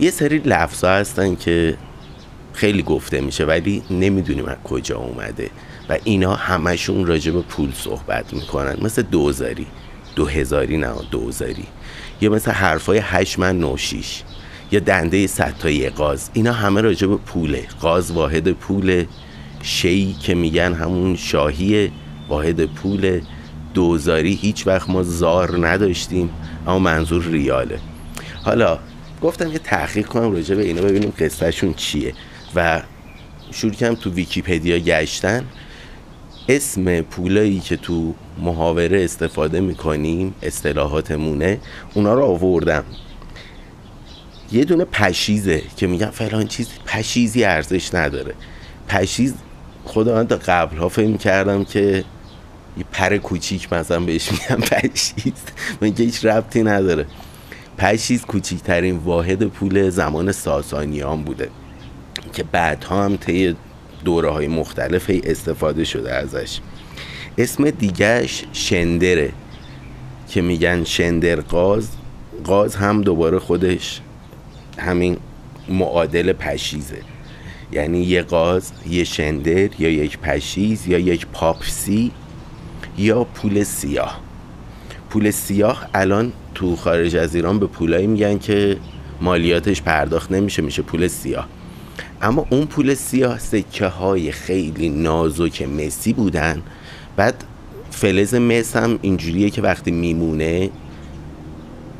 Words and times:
یه 0.00 0.10
سری 0.10 0.38
لفظ 0.38 0.84
ها 0.84 0.90
هستن 0.90 1.34
که 1.34 1.76
خیلی 2.52 2.82
گفته 2.82 3.20
میشه 3.20 3.44
ولی 3.44 3.82
نمی‌دونیم 3.90 4.46
از 4.46 4.56
کجا 4.64 4.96
اومده. 4.96 5.50
و 5.88 5.98
اینا 6.04 6.34
همشون 6.34 7.06
راجع 7.06 7.32
به 7.32 7.40
پول 7.40 7.72
صحبت 7.72 8.34
می‌کنن. 8.34 8.76
مثل 8.82 9.02
دوزاری. 9.02 9.66
دو 10.16 10.26
هزاری 10.26 10.76
نه 10.76 10.92
دوزاری. 11.10 11.66
یا 12.20 12.30
مثل 12.30 12.50
حرفای 12.50 12.98
هشت 13.02 13.38
من 13.38 13.58
نوشیش 13.58 14.22
یا 14.72 14.80
دنده 14.80 15.26
ستایی 15.26 15.88
قاز. 15.88 16.30
اینا 16.32 16.52
همه 16.52 16.80
راجع 16.80 17.06
به 17.06 17.16
پوله. 17.16 17.66
قاز 17.80 18.10
واحد 18.10 18.52
پول 18.52 19.04
شی 19.62 20.12
که 20.12 20.34
میگن 20.34 20.72
همون 20.74 21.16
شاهی 21.16 21.92
واحد 22.28 22.64
پول 22.66 23.20
دوزاری 23.74 24.34
هیچ 24.34 24.66
وقت 24.66 24.90
ما 24.90 25.02
زار 25.02 25.66
نداشتیم 25.68 26.30
اما 26.66 26.78
منظور 26.78 27.24
ریاله. 27.24 27.78
حالا 28.44 28.78
گفتم 29.22 29.52
یه 29.52 29.58
تحقیق 29.58 30.06
کنم 30.06 30.32
راجع 30.32 30.54
به 30.54 30.62
اینا 30.62 30.82
ببینیم 30.82 31.12
قصهشون 31.18 31.74
چیه. 31.74 32.14
و 32.54 32.82
شروع 33.52 33.72
کردم 33.72 33.94
تو 33.94 34.10
ویکیپدیا 34.10 34.78
گشتن. 34.78 35.44
اسم 36.48 37.00
پولایی 37.00 37.60
که 37.60 37.76
تو 37.76 38.14
محاوره 38.38 39.04
استفاده 39.04 39.60
می‌کنیم 39.60 40.34
اصطلاحاتمونه 40.42 41.60
اونا 41.94 42.14
رو 42.14 42.24
آوردم. 42.24 42.84
یه 44.52 44.64
دونه 44.64 44.84
پشیزه 44.84 45.62
که 45.76 45.86
میگن 45.86 46.10
فلان 46.10 46.46
چیز 46.46 46.68
پشیزی 46.86 47.44
ارزش 47.44 47.94
نداره. 47.94 48.34
پشیز 48.88 49.34
خدا 49.84 50.14
من 50.14 50.26
تا 50.26 50.36
قبل 50.46 50.76
ها 50.76 50.88
فهم 50.88 51.18
کردم 51.18 51.64
که 51.64 52.04
یه 52.78 52.84
پر 52.92 53.16
کوچیک 53.16 53.72
مثلا 53.72 54.00
بهش 54.00 54.30
میگن 54.32 54.56
پشیز. 54.56 55.32
من 55.80 55.92
هیچ 55.96 56.24
ربطی 56.24 56.62
نداره. 56.62 57.06
پشیز 57.78 58.24
کوچیکترین 58.24 58.96
واحد 58.96 59.44
پول 59.44 59.90
زمان 59.90 60.32
ساسانیان 60.32 61.22
بوده 61.22 61.50
که 62.32 62.42
بعدها 62.42 63.04
هم 63.04 63.16
طی 63.16 63.56
دوره 64.04 64.30
های 64.30 64.48
مختلف 64.48 65.10
استفاده 65.24 65.84
شده 65.84 66.14
ازش. 66.14 66.60
اسم 67.38 67.70
دیگهش 67.70 68.44
شندره 68.52 69.32
که 70.28 70.42
میگن 70.42 70.84
شندر 70.84 71.40
قاز. 71.40 71.88
قاز 72.44 72.76
هم 72.76 73.02
دوباره 73.02 73.38
خودش 73.38 74.00
همین 74.78 75.16
معادل 75.68 76.32
پشیزه. 76.32 77.00
یعنی 77.72 77.98
یه 77.98 78.22
قاز 78.22 78.72
یه 78.88 79.04
شندر 79.04 79.80
یا 79.80 79.90
یک 79.90 80.18
پشیز 80.18 80.86
یا 80.86 80.98
یک 80.98 81.26
پاپسی 81.26 82.12
یا 82.98 83.24
پول 83.24 83.62
سیاه. 83.62 84.20
پول 85.10 85.30
سیاه 85.30 85.88
الان 85.94 86.32
تو 86.56 86.76
خارج 86.76 87.16
از 87.16 87.34
ایران 87.34 87.58
به 87.58 87.66
پولایی 87.66 88.06
میگن 88.06 88.38
که 88.38 88.76
مالیاتش 89.20 89.82
پرداخت 89.82 90.32
نمیشه 90.32 90.62
میشه 90.62 90.82
پول 90.82 91.08
سیاه. 91.08 91.48
اما 92.22 92.46
اون 92.50 92.66
پول 92.66 92.94
سیاه 92.94 93.38
سکه 93.38 93.86
های 93.86 94.32
خیلی 94.32 94.88
نازک 94.88 95.62
مسی 95.62 96.12
بودن. 96.12 96.62
بعد 97.16 97.44
فلز 97.90 98.34
مس 98.34 98.76
هم 98.76 98.98
اینجوریه 99.02 99.50
که 99.50 99.62
وقتی 99.62 99.90
میمونه 99.90 100.70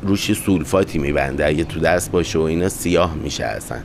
روش 0.01 0.33
سولفاتی 0.33 0.99
میبنده. 0.99 1.45
اگه 1.45 1.63
تو 1.63 1.79
دست 1.79 2.11
باشه 2.11 2.39
و 2.39 2.41
اینا 2.41 2.69
سیاه 2.69 3.15
میشه 3.15 3.43
اصلا. 3.45 3.77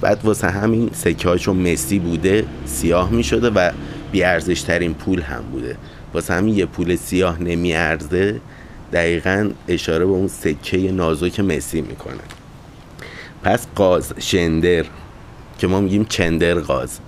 بعد 0.00 0.20
واسه 0.24 0.50
همین 0.50 0.90
سکه 0.92 1.28
ها 1.28 1.36
چون 1.36 1.72
مسی 1.72 1.98
بوده 1.98 2.44
سیاه 2.66 3.10
می‌شده 3.10 3.50
و 3.50 3.70
بیارزش 4.12 4.62
ترین 4.62 4.94
پول 4.94 5.20
هم 5.20 5.42
بوده. 5.52 5.76
واسه 6.14 6.34
همین 6.34 6.54
یه 6.54 6.66
پول 6.66 6.96
سیاه 6.96 7.42
نمیارزه. 7.42 8.40
دقیقا 8.92 9.50
اشاره 9.68 10.06
به 10.06 10.12
اون 10.12 10.28
سکه 10.28 10.92
نازک 10.92 11.40
مسی 11.40 11.80
می‌کنه. 11.80 12.20
پس 13.42 13.66
قاز 13.74 14.12
شندر 14.18 14.84
که 15.58 15.66
ما 15.66 15.80
میگیم 15.80 16.04
چندر 16.04 16.54
قاز. 16.54 16.98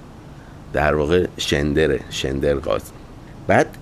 در 0.72 0.94
واقع 0.94 1.26
شندره 1.36 2.00
شندر 2.10 2.54
قاز. 2.54 2.82
بعد 3.46 3.78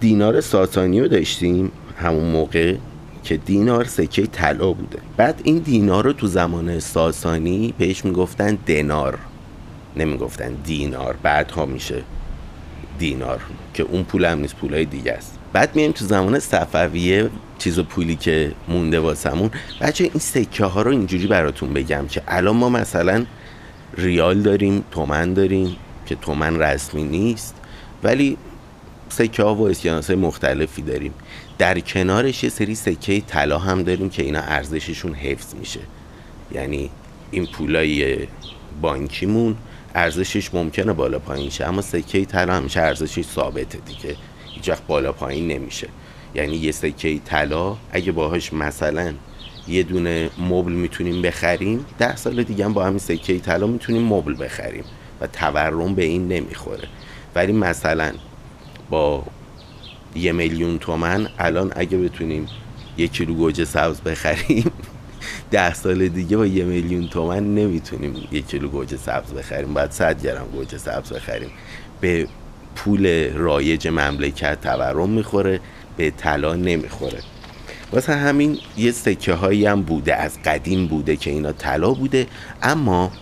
دینار 0.00 0.40
ساسانی 0.40 1.00
رو 1.00 1.08
داشتیم 1.08 1.72
همون 1.98 2.24
موقع 2.24 2.74
که 3.22 3.36
دینار 3.36 3.84
سکه 3.84 4.26
طلا 4.26 4.72
بوده. 4.72 4.98
بعد 5.16 5.40
این 5.44 5.58
دینار 5.58 6.04
رو 6.04 6.12
تو 6.12 6.26
زمان 6.26 6.80
ساسانی 6.80 7.74
بهش 7.78 8.04
می‌گفتن 8.04 8.58
دینار 8.66 9.18
نمی‌گفتن 9.96 10.52
دینار. 10.64 11.16
بعدها 11.22 11.66
میشه 11.66 12.02
دینار 12.98 13.40
که 13.74 13.82
اون 13.82 14.02
پول 14.02 14.24
هم 14.24 14.38
نیست 14.38 14.56
پولای 14.56 14.84
دیگه 14.84 15.12
است. 15.12 15.33
بعد 15.54 15.76
میایم 15.76 15.92
تو 15.92 16.04
زمان 16.04 16.38
صفویه 16.38 17.30
چیز 17.58 17.80
پولی 17.80 18.16
که 18.16 18.52
مونده 18.68 19.00
واسمون. 19.00 19.50
بچه 19.80 20.04
این 20.04 20.18
سکه 20.18 20.64
ها 20.64 20.82
رو 20.82 20.90
اینجوری 20.90 21.26
براتون 21.26 21.72
بگم 21.72 22.06
که 22.06 22.22
الان 22.28 22.56
ما 22.56 22.68
مثلا 22.68 23.26
ریال 23.96 24.42
داریم 24.42 24.84
تومن 24.90 25.34
داریم 25.34 25.76
که 26.06 26.14
تومن 26.14 26.58
رسمی 26.58 27.04
نیست 27.04 27.54
ولی 28.02 28.36
سکه 29.08 29.42
ها 29.42 29.54
و 29.54 29.68
اسکناس 29.68 30.06
های 30.06 30.16
مختلفی 30.16 30.82
داریم. 30.82 31.14
در 31.58 31.80
کنارش 31.80 32.44
یه 32.44 32.50
سری 32.50 32.74
سکه 32.74 33.20
طلا 33.20 33.58
هم 33.58 33.82
داریم 33.82 34.10
که 34.10 34.22
اینا 34.22 34.40
ارزششون 34.40 35.14
حفظ 35.14 35.54
میشه. 35.54 35.80
یعنی 36.52 36.90
این 37.30 37.46
پولای 37.46 38.28
بانکیمون 38.82 39.56
ارزشش 39.94 40.54
ممکنه 40.54 40.92
بالا 40.92 41.18
پایین 41.18 41.50
شه 41.50 41.64
اما 41.64 41.82
سکه 41.82 42.24
طلا 42.24 42.54
همیشه 42.54 42.80
ارزشش 42.80 43.24
ثابته 43.24 43.78
دیگه. 43.78 44.16
هیچ 44.70 44.78
بالا 44.88 45.12
پایین 45.12 45.48
نمیشه. 45.48 45.88
یعنی 46.34 46.56
یه 46.56 46.72
سکه 46.72 47.18
طلا 47.18 47.76
اگه 47.92 48.12
باهاش 48.12 48.52
مثلا 48.52 49.14
یه 49.68 49.82
دونه 49.82 50.30
مبل 50.38 50.72
می‌تونیم 50.72 51.22
بخریم 51.22 51.86
ده 51.98 52.16
سال 52.16 52.42
دیگه 52.42 52.68
با 52.68 52.84
همین 52.84 52.98
سکه 52.98 53.38
طلا 53.38 53.66
می‌تونیم 53.66 54.02
مبل 54.02 54.44
بخریم 54.44 54.84
و 55.20 55.26
تورم 55.26 55.94
به 55.94 56.04
این 56.04 56.28
نمی‌خوره. 56.28 56.88
ولی 57.34 57.52
مثلا 57.52 58.12
با 58.90 59.22
یه 60.14 60.32
میلیون 60.32 60.78
تومن 60.78 61.28
الان 61.38 61.72
اگه 61.76 61.98
بتونیم 61.98 62.46
یه 62.98 63.08
کیلو 63.08 63.34
گوجه 63.34 63.64
سبز 63.64 64.00
بخریم 64.00 64.72
ده 65.50 65.74
سال 65.74 66.08
دیگه 66.08 66.36
با 66.36 66.46
یه 66.46 66.64
میلیون 66.64 67.08
تومن 67.08 67.54
نمی‌تونیم 67.54 68.28
یه 68.32 68.40
کیلو 68.40 68.68
گوجه 68.68 68.96
سبز 68.96 69.32
بخریم. 69.32 69.74
باید 69.74 69.90
صد 69.90 70.22
گرم 70.22 70.46
گوجه 70.52 70.78
سبز 70.78 71.12
بخریم. 71.12 71.50
به 72.00 72.28
پول 72.74 73.32
رایج 73.34 73.88
مملکت 73.88 74.60
تورم 74.60 75.10
می‌خوره 75.10 75.60
به 75.96 76.10
طلا 76.10 76.54
نمی‌خوره. 76.54 77.18
واسه 77.92 78.14
همین 78.14 78.58
یه 78.76 78.92
سکه 78.92 79.32
هایی 79.32 79.66
هم 79.66 79.82
بوده 79.82 80.14
از 80.14 80.42
قدیم 80.42 80.86
بوده 80.86 81.16
که 81.16 81.30
اینا 81.30 81.52
طلا 81.52 81.90
بوده. 81.90 82.26
اما 82.62 83.12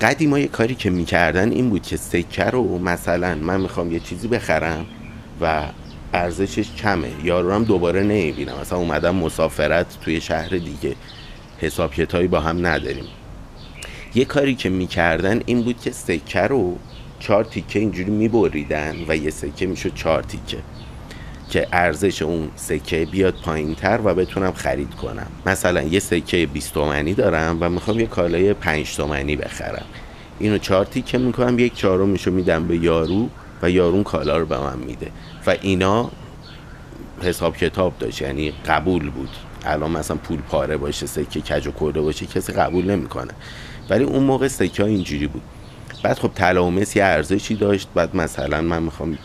قدیم 0.00 0.46
کاری 0.46 0.74
که 0.74 0.90
می‌کردن 0.90 1.50
این 1.50 1.70
بود 1.70 1.82
که 1.82 1.96
سکه 1.96 2.44
رو 2.44 2.78
مثلا 2.78 3.34
من 3.34 3.60
می‌خوام 3.60 3.92
یه 3.92 4.00
چیزی 4.00 4.28
بخرم 4.28 4.86
و 5.40 5.62
ارزشش 6.14 6.72
کمه. 6.72 7.10
یارو 7.24 7.52
هم 7.52 7.64
دوباره 7.64 8.02
نمی‌بینم. 8.02 8.54
مثلا 8.60 8.78
اومدم 8.78 9.14
مسافرت 9.14 9.86
توی 10.00 10.20
شهر 10.20 10.48
دیگه. 10.48 10.94
حساب 11.58 11.94
کتابی 11.94 12.26
با 12.26 12.40
هم 12.40 12.66
نداریم. 12.66 13.04
یه 14.14 14.24
کاری 14.24 14.54
که 14.54 14.68
می‌کردن 14.68 15.40
این 15.46 15.62
بود 15.62 15.80
که 15.80 15.90
سکه 15.90 16.40
رو 16.40 16.76
چهار 17.20 17.44
تیکه 17.44 17.78
اینجوری 17.78 18.10
میبریدن 18.10 18.96
و 19.08 19.16
یه 19.16 19.30
سکه 19.30 19.66
می‌شد 19.66 19.94
چهار 19.94 20.22
تیکه. 20.22 20.58
که 21.50 21.68
ارزش 21.72 22.22
اون 22.22 22.48
سکه 22.56 23.06
بیاد 23.10 23.34
پایین 23.44 23.74
تر 23.74 24.00
و 24.04 24.14
بتونم 24.14 24.52
خرید 24.52 24.94
کنم. 24.94 25.26
مثلا 25.46 25.82
یه 25.82 26.00
سکه 26.00 26.46
20 26.46 26.74
تومنی 26.74 27.14
دارم 27.14 27.56
و 27.60 27.68
می‌خوام 27.68 28.00
یه 28.00 28.06
کالای 28.06 28.54
5 28.54 28.96
تومنی 28.96 29.36
بخرم. 29.36 29.84
اینو 30.38 30.58
چهار 30.58 30.84
تیکه 30.84 31.18
می‌کنم 31.18 31.58
یک 31.58 31.74
چهارمشو 31.74 32.30
میدم 32.30 32.66
به 32.68 32.76
یارو 32.76 33.28
و 33.62 33.70
یارون 33.70 34.02
کالا 34.02 34.36
رو 34.36 34.46
به 34.46 34.58
من 34.58 34.78
میده. 34.78 35.10
و 35.46 35.56
اینا 35.62 36.10
حساب 37.22 37.56
کتاب 37.56 37.98
داشت 37.98 38.22
یعنی 38.22 38.52
قبول 38.66 39.10
بود. 39.10 39.30
الان 39.64 39.90
مثلا 39.90 40.16
پول 40.16 40.38
پاره 40.38 40.76
باشه 40.76 41.06
سکه 41.06 41.40
کج 41.40 41.66
و 41.66 41.72
کرده 41.80 42.00
باشه 42.00 42.26
کسی 42.26 42.52
قبول 42.52 42.90
نمی‌کنه. 42.90 43.32
ولی 43.90 44.04
اون 44.04 44.22
موقع 44.22 44.48
سکه 44.48 44.82
ها 44.82 44.88
اینجوری 44.88 45.26
بود. 45.26 45.42
بعد 46.02 46.18
خب 46.18 46.30
طلا 46.34 46.64
و 46.64 46.70
مس 46.70 46.96
یه 46.96 47.04
ارزشی 47.04 47.54
داشت. 47.54 47.88
بعد 47.94 48.16
مثلا 48.16 48.60
من 48.60 48.82
می‌خوام 48.82 49.18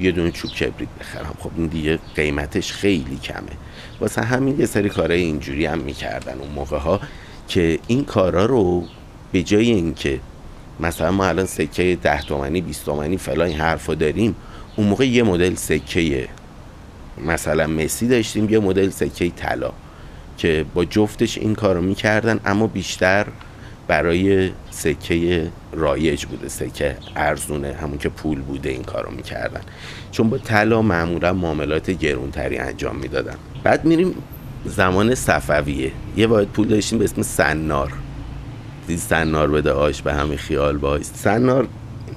یه 0.00 0.12
دونه 0.12 0.30
چوب 0.30 0.50
کبریت 0.50 0.88
بخرم. 1.00 1.34
خب 1.38 1.50
این 1.56 1.66
دیگه 1.66 1.98
قیمتش 2.14 2.72
خیلی 2.72 3.16
کمه. 3.16 3.56
واسه 4.00 4.22
همین 4.22 4.60
یه 4.60 4.66
سری 4.66 4.88
کارهای 4.88 5.20
اینجوری 5.20 5.66
هم 5.66 5.78
می‌کردن 5.78 6.38
اون 6.38 6.50
موقع 6.50 6.78
ها 6.78 7.00
که 7.48 7.78
این 7.86 8.04
کارا 8.04 8.46
رو 8.46 8.84
به 9.32 9.42
جای 9.42 9.70
اینکه 9.70 10.20
مثلا 10.80 11.10
ما 11.10 11.26
الان 11.26 11.46
سکه 11.46 11.98
10 12.02 12.22
تومنی 12.22 12.60
20 12.60 12.84
تومنی 12.84 13.16
فلان 13.16 13.48
این 13.48 13.56
حرفا 13.58 13.94
داریم 13.94 14.36
اون 14.76 14.86
موقع 14.86 15.06
یه 15.06 15.22
مدل 15.22 15.54
سکه 15.54 16.28
مثلا 17.26 17.66
مسی 17.66 18.08
داشتیم 18.08 18.50
یه 18.50 18.58
مدل 18.58 18.90
سکه 18.90 19.30
طلا 19.30 19.72
که 20.38 20.64
با 20.74 20.84
جفتش 20.84 21.38
این 21.38 21.54
کارو 21.54 21.82
می‌کردن 21.82 22.40
اما 22.44 22.66
بیشتر 22.66 23.26
برای 23.88 24.50
سکه 24.70 25.50
رایج 25.72 26.24
بوده 26.24 26.48
سکه 26.48 26.96
ارزونه 27.16 27.72
همون 27.72 27.98
که 27.98 28.08
پول 28.08 28.40
بوده 28.40 28.68
این 28.68 28.82
کارو 28.82 29.10
می‌کردن. 29.10 29.60
چون 30.10 30.30
با 30.30 30.38
طلا 30.38 30.82
معمولا 30.82 31.32
معاملات 31.32 31.90
گرونتری 31.90 32.58
انجام 32.58 32.96
می‌دادن. 32.96 33.34
بعد 33.64 33.84
میریم 33.84 34.14
زمان 34.64 35.14
صفویه. 35.14 35.92
یه 36.16 36.26
واحد 36.26 36.48
پول 36.48 36.68
داشتیم 36.68 36.98
به 36.98 37.04
اسم 37.04 37.22
سنار. 37.22 37.92
دید 38.86 38.98
سنار 38.98 39.50
بده 39.50 39.72
آش 39.72 40.02
به 40.02 40.14
همین 40.14 40.38
خیال 40.38 40.76
باش. 40.76 41.02
سنار 41.04 41.68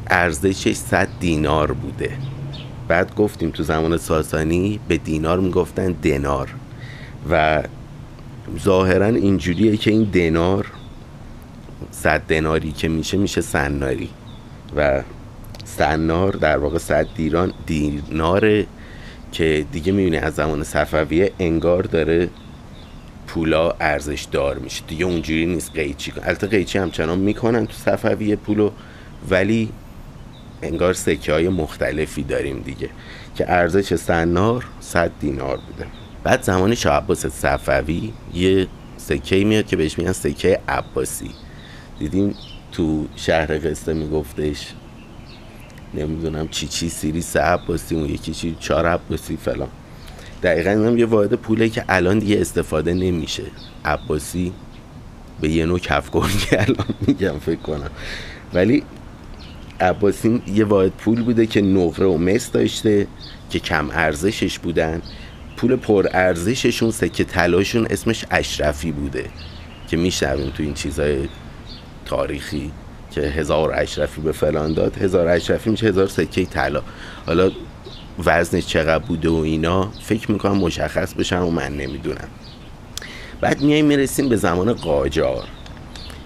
ارزشش 0.07 0.75
100 0.75 1.07
دینار 1.19 1.71
بوده. 1.71 2.12
بعد 2.88 3.16
گفتیم 3.16 3.50
تو 3.50 3.63
زمان 3.63 3.98
ساسانی 3.98 4.80
به 4.88 4.98
دینار 4.98 5.39
می‌گفتن 5.39 5.92
دنار. 5.92 6.50
و 7.31 7.63
ظاهرا 8.60 9.06
اینجوریه 9.06 9.77
که 9.77 9.92
این 9.92 10.04
دنار 10.04 10.66
صد 11.92 12.22
دناری 12.22 12.72
که 12.72 12.88
میشه 12.88 13.18
میشه 13.18 13.42
سناری 13.42 14.10
و 14.76 15.04
سنار 15.66 16.31
در 16.31 16.58
واقع 16.58 16.78
صد 16.78 17.08
دیران 17.16 17.54
دیناره 17.66 18.66
که 19.31 19.66
دیگه 19.72 19.92
می‌بینی 19.92 20.18
از 20.18 20.36
زمان 20.36 20.64
صفویه 20.64 21.31
انگار 21.40 21.84
داره 21.84 22.30
پولا 23.28 23.72
ارزش 23.80 24.28
دار 24.31 24.58
میشه. 24.58 24.84
دیگه 24.88 25.06
اونجوری 25.06 25.46
نیست 25.46 25.72
قیچی. 25.72 26.14
البته 26.24 26.48
قیچی 26.48 26.78
همچنان 26.78 27.20
می‌کنن 27.20 27.66
تو 27.66 27.74
صفویه 27.74 28.36
پولو 28.36 28.72
ولی 29.30 29.70
انگار 30.62 30.94
سکه 30.94 31.34
های 31.34 31.50
مختلفی 31.50 32.24
داریم 32.24 32.62
دیگه 32.62 32.90
که 33.36 33.52
ارزش 33.52 33.96
سنار 33.96 34.66
100 34.80 35.12
دینار 35.20 35.58
بوده. 35.58 35.86
بعد 36.24 36.44
زمان 36.44 36.76
شاه 36.76 36.98
عباس 36.98 37.26
صفوی 37.26 38.14
یه 38.34 38.68
سکه 38.98 39.44
میاد 39.44 39.68
که 39.68 39.76
بهش 39.76 39.98
میگن 39.98 40.12
سکه 40.12 40.60
عباسی. 40.68 41.31
دیدیم 42.00 42.36
تو 42.72 43.07
شهر 43.16 43.69
قصه 43.69 43.94
میگفتش 43.94 44.74
نمی‌دونم 45.94 46.48
چی 46.48 46.68
چی 46.68 46.90
سیری 46.90 47.22
سه 47.22 47.40
عباسی 47.40 47.96
اون 47.96 48.10
یکی 48.10 48.34
چی 48.34 48.57
چهار 48.60 48.86
عباسی 48.86 49.38
فلان. 49.38 49.68
دقیقا 50.44 50.69
هم 50.69 50.98
یه 50.98 51.06
واحد 51.06 51.34
پوله 51.34 51.69
که 51.69 51.86
الان 51.90 52.19
دیگه 52.19 52.42
استفاده 52.42 52.94
نمیشه. 52.94 53.44
عباسی 53.86 54.54
به 55.42 55.50
یه 55.50 55.66
نوع 55.66 55.80
کفگرگی 55.80 56.56
الان 56.57 56.88
میگم 57.07 57.40
فکر 57.40 57.60
کنم. 57.60 57.90
ولی 58.54 58.84
عباسی 59.80 60.42
یه 60.48 60.66
واحد 60.66 60.92
پول 60.92 61.24
بوده 61.24 61.45
که 61.45 61.62
نقره 61.62 62.06
و 62.06 62.18
مس 62.18 62.52
داشته 62.52 63.07
که 63.50 63.60
کم 63.60 63.90
ارزشش 63.92 64.60
بودن. 64.60 65.02
پول 65.57 65.75
پر 65.75 66.07
ارزششون 66.13 66.92
سکه 66.92 67.24
طلاشون 67.24 67.88
اسمش 67.90 68.25
اشرفی 68.31 68.92
بوده 68.92 69.25
که 69.88 69.98
میشنویم 69.98 70.50
تو 70.50 70.63
این 70.63 70.74
چیزای 70.74 71.28
تاریخی 72.10 72.72
که 73.12 73.22
هزار 73.22 73.74
اشرفی 73.76 74.22
به 74.22 74.32
فلان 74.32 74.74
داد 74.74 74.98
هزار 74.98 75.28
اشرفی 75.28 75.70
میشه 75.70 75.88
هزار 75.88 76.08
سکه 76.08 76.46
طلا. 76.46 76.82
حالا 77.26 77.52
وزنش 78.26 78.66
چقدر 78.68 79.04
بوده 79.04 79.30
و 79.30 79.36
اینا 79.36 79.92
فکر 80.02 80.32
می‌کنم 80.32 80.58
مشخص 80.58 81.14
بشن 81.14 81.40
و 81.40 81.50
من 81.50 81.78
نمی‌دونم. 81.78 82.28
بعد 83.42 83.62
میایم 83.62 83.86
می‌رسیم 83.86 84.30
به 84.30 84.36
زمان 84.36 84.74
قاجار. 84.74 85.44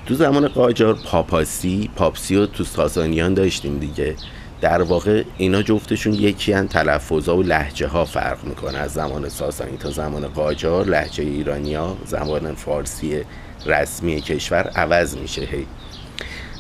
تو 0.06 0.16
زمان 0.16 0.48
قاجار 0.48 0.94
پاپاسی 1.06 1.90
پاپسی 1.96 2.50
تو 2.54 2.64
ساسانیان 2.64 3.34
داشتیم 3.34 3.80
دیگه. 3.80 4.16
در 4.62 4.82
واقع 4.82 5.24
اینا 5.38 5.62
جفتشون 5.62 6.14
یکی 6.14 6.54
هن 6.54 6.68
تلفظا 6.68 7.38
و 7.38 7.44
لحجه 7.44 7.88
ها 7.88 8.06
فرق 8.06 8.44
می‌کنه. 8.44 8.78
از 8.78 8.94
زمان 8.94 9.30
ساسانی 9.30 9.78
تا 9.78 9.92
زمان 9.92 10.28
قاجار 10.28 10.86
لحجه 10.86 11.24
ایرانیا 11.24 11.98
زمان 12.06 12.56
فارسی 12.56 13.22
رسمی 13.66 14.22
کشور 14.22 14.68
عوض 14.68 15.18
میشه. 15.18 15.42
هی. 15.42 15.66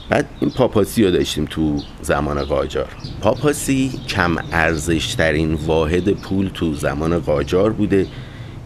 بعد 0.09 0.29
این 0.39 0.49
پاپاسی 0.49 1.03
رو 1.03 1.11
داشتیم 1.11 1.45
تو 1.45 1.79
زمان 2.01 2.43
قاجار. 2.43 2.89
پاپاسی 3.21 3.99
کم 4.07 4.35
ارزش 4.51 5.13
ترین 5.13 5.53
واحد 5.53 6.09
پول 6.11 6.49
تو 6.53 6.73
زمان 6.73 7.19
قاجار 7.19 7.73
بوده 7.73 8.07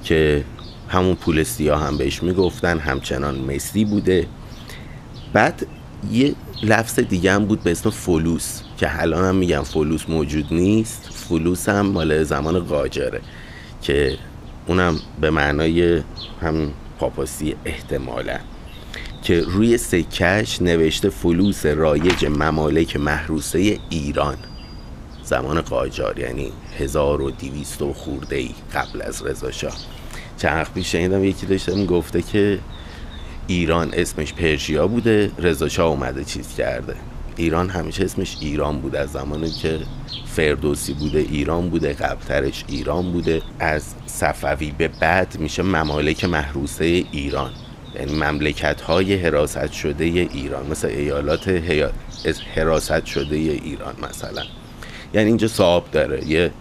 که 0.04 0.44
همون 0.90 1.16
پول 1.16 1.44
سیاه 1.44 1.84
هم 1.84 1.98
بهش 1.98 2.24
می‌گفتن 2.24 2.80
همچنان 2.80 3.40
مسی 3.40 3.86
بوده. 3.86 4.28
بعد 5.34 5.68
یه 6.12 6.36
لفظ 6.64 7.00
دیگه 7.00 7.34
هم 7.34 7.46
بود 7.46 7.64
به 7.64 7.72
اسم 7.72 7.90
فلوس 7.90 8.62
که 8.78 9.02
الان 9.02 9.26
هم 9.26 9.36
میگن 9.36 9.64
فلوس 9.64 10.10
موجود 10.10 10.46
نیست. 10.52 11.10
فلوس 11.12 11.70
هم 11.70 11.86
مال 11.86 12.24
زمان 12.24 12.60
قاجاره 12.60 13.22
که 13.82 14.18
اونم 14.68 15.00
به 15.22 15.30
معنای 15.30 16.02
هم 16.42 16.72
پاپاسی 17.00 17.56
احتمالا 17.66 18.40
که 19.22 19.42
روی 19.42 19.78
سکش 19.78 20.62
نوشته 20.62 21.10
فلوس 21.10 21.66
رایج 21.66 22.26
ممالک 22.26 22.96
محروسه 22.96 23.80
ایران. 23.90 24.38
زمان 25.24 25.62
قاجار 25.62 26.20
یعنی 26.20 26.52
1200 26.78 27.82
و 27.82 27.94
خورده 27.94 28.36
ای 28.36 28.50
قبل 28.74 29.02
از 29.02 29.22
رضا 29.22 29.52
شاه. 29.52 29.78
چند 30.38 30.58
وقت 30.58 30.74
پیش 30.74 30.92
شنیدم 30.92 31.24
یکی 31.24 31.46
داشتم 31.46 31.86
گفته 31.86 32.22
که 32.22 32.60
ایران 33.48 33.94
اسمش 33.94 34.34
پرژیا 34.34 34.88
بوده 34.88 35.32
رضا 35.40 35.70
شاه 35.70 35.88
اومده 35.88 36.24
چیز 36.24 36.56
کرده. 36.56 36.96
ایران 37.38 37.70
همیشه 37.70 38.04
اسمش 38.04 38.38
ایران 38.42 38.82
بوده 38.82 39.00
از 39.00 39.12
زمانی 39.12 39.50
که 39.52 39.80
فردوسی 40.26 40.94
بوده 40.94 41.20
ایران 41.20 41.70
بوده 41.70 41.94
قبلترش 41.94 42.64
ایران 42.68 43.12
بوده. 43.12 43.42
از 43.60 43.84
صفوی 44.06 44.72
به 44.78 44.88
بعد 44.88 45.40
میشه 45.40 45.64
ممالک 45.64 46.26
محروسه 46.26 46.86
ایران. 47.12 47.52
یعنی 47.96 48.12
مملکت 48.12 48.82
های 48.82 49.16
حراست 49.16 49.72
شده 49.72 50.04
ایران. 50.04 50.68
مثل 50.68 50.88
ایالات 50.88 51.50
حراست 52.56 53.06
شده 53.06 53.36
ایران 53.36 53.96
مثلا. 54.10 54.44
یعنی 55.14 55.28
اینجا 55.28 55.48
صاحب 55.48 55.92
داره. 55.92 56.28
یه 56.28 56.52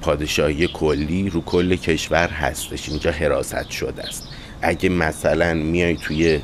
پادشاهی 0.00 0.68
کلی 0.68 1.30
رو 1.30 1.40
کل 1.40 1.76
کشور 1.76 2.28
هستش. 2.28 2.88
اینجا 2.88 3.10
حراست 3.10 3.70
شده 3.70 4.02
است. 4.02 4.28
اگه 4.62 4.88
مثلا 4.88 5.54
میای 5.54 5.96
توی 5.96 6.40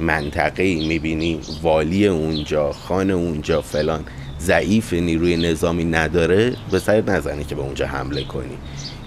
منطقه 0.00 0.74
می‌بینی 0.74 1.40
والی 1.62 2.06
اونجا 2.06 2.72
خان 2.72 3.10
اونجا 3.10 3.62
فلان. 3.62 4.04
ضعیف 4.40 4.92
نیروی 4.92 5.36
نظامی 5.36 5.84
نداره؟ 5.84 6.56
به 6.70 6.78
سر 6.78 7.00
نزنه 7.00 7.44
که 7.44 7.54
به 7.54 7.62
اونجا 7.62 7.86
حمله 7.86 8.24
کنی. 8.24 8.58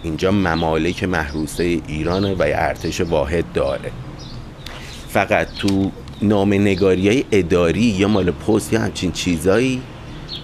اینجا 0.04 0.32
ممالک 0.32 1.04
محروسه 1.04 1.64
ایرانه 1.88 2.34
و 2.34 2.42
ارتش 2.42 3.02
واحد 3.02 3.46
داره. 3.54 3.92
فقط 5.10 5.48
تو 5.58 5.92
نگاری 6.22 7.08
های 7.08 7.24
اداری 7.32 7.82
یا 7.82 8.08
مال 8.08 8.32
پست 8.32 8.74
یا 8.74 8.80
همچین 8.80 9.12
چیزایی 9.12 9.82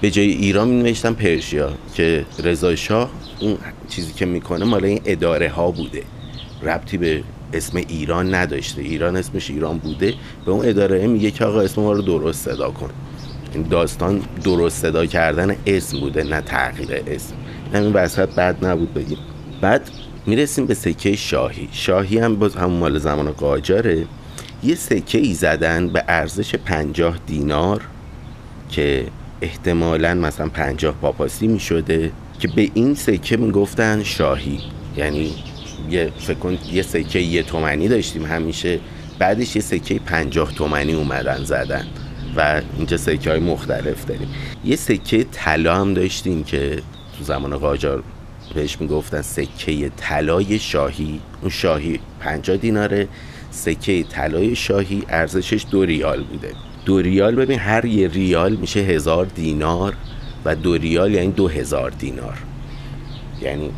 به 0.01 0.11
جای 0.11 0.31
ایران 0.31 0.67
می 0.67 0.83
نوشتن 0.83 1.13
پرشیا 1.13 1.73
که 1.93 2.25
رضا 2.43 2.75
شاه 2.75 3.09
اون 3.39 3.57
چیزی 3.89 4.13
که 4.13 4.25
می‌کنه 4.25 4.65
مال 4.65 4.85
این 4.85 5.01
اداره 5.05 5.49
ها 5.49 5.71
بوده. 5.71 6.03
ربطی 6.63 6.97
به 6.97 7.23
اسم 7.53 7.77
ایران 7.77 8.35
نداشته. 8.35 8.81
ایران 8.81 9.15
اسمش 9.15 9.49
ایران 9.49 9.77
بوده. 9.77 10.13
به 10.45 10.51
اون 10.51 10.69
اداره 10.69 11.07
میگه 11.07 11.31
که 11.31 11.45
آقا 11.45 11.61
اسم 11.61 11.81
ما 11.81 11.91
رو 11.91 12.01
درست 12.01 12.45
صدا 12.45 12.71
کن. 12.71 12.89
این 13.53 13.63
داستان 13.63 14.21
درست 14.43 14.81
صدا 14.81 15.05
کردن 15.05 15.55
اسم 15.65 15.99
بوده 15.99 16.23
نه 16.23 16.41
تغییر 16.41 17.03
اسم. 17.07 17.33
همین 17.73 17.93
وسط 17.93 18.35
بد 18.35 18.65
نبود 18.65 18.93
بگیم. 18.93 19.17
بعد 19.61 19.89
می‌رسیم 20.25 20.65
به 20.65 20.73
سکه 20.73 21.15
شاهی. 21.15 21.69
شاهی 21.71 22.19
هم 22.19 22.35
باز 22.35 22.55
همون 22.55 22.79
مال 22.79 22.99
زمان 22.99 23.31
قاجاره. 23.31 24.05
یه 24.63 24.75
سکه 24.75 25.17
ای 25.17 25.33
زدن 25.33 25.87
به 25.87 26.03
ارزش 26.07 26.55
پنجاه 26.55 27.17
دینار 27.27 27.81
که 28.69 29.05
احتمالا 29.41 30.13
مثلا 30.13 30.49
پنجاه 30.49 30.95
پاپاسی 31.01 31.47
می 31.47 31.59
شده 31.59 32.11
که 32.39 32.47
به 32.47 32.69
این 32.73 32.95
سکه 32.95 33.37
می‌گفتن 33.37 34.03
شاهی. 34.03 34.59
یعنی 34.97 35.33
یه 35.91 36.11
فکر 36.19 36.57
یه 36.71 36.81
سکه 36.81 37.19
یه 37.19 37.43
تومنی 37.43 37.87
داشتیم. 37.87 38.25
همیشه 38.25 38.79
بعدش 39.19 39.55
یه 39.55 39.61
سکه 39.61 39.99
پنجاه 39.99 40.51
تومنی 40.51 40.93
اومدن 40.93 41.43
زدن 41.43 41.87
و 42.35 42.61
اینجا 42.77 42.97
سکه 42.97 43.29
های 43.29 43.39
مختلف 43.39 44.05
داریم. 44.05 44.27
یه 44.65 44.75
سکه 44.75 45.25
طلا 45.31 45.75
هم 45.75 45.93
داشتیم 45.93 46.43
که 46.43 46.81
تو 47.17 47.23
زمان 47.23 47.57
قاجار 47.57 48.03
بهش 48.55 48.77
می‌گفتن 48.81 49.21
سکه 49.21 49.89
طلای 49.97 50.59
شاهی. 50.59 51.19
اون 51.41 51.49
شاهی 51.49 51.99
پنجاه 52.19 52.57
دیناره. 52.57 53.07
سکه 53.51 54.03
طلای 54.03 54.55
شاهی 54.55 55.03
ارزشش 55.09 55.65
دو 55.71 55.85
ریال 55.85 56.23
بوده. 56.23 56.53
دو 56.85 57.01
ریال 57.01 57.35
ببین 57.35 57.59
هر 57.59 57.85
یه 57.85 58.07
ریال 58.07 58.55
میشه 58.55 58.79
هزار 58.79 59.25
دینار 59.25 59.93
و 60.45 60.55
دو 60.55 60.77
ریال 60.77 61.13
یعنی 61.13 61.31
دو 61.31 61.47
هزار 61.47 61.89
دینار. 61.89 62.37
یعنی 63.41 63.71